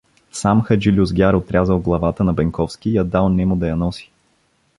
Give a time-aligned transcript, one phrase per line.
[0.39, 4.11] Сам хаджи Люзгяр отрязал главата на Бенковски и я дал нему да я носи.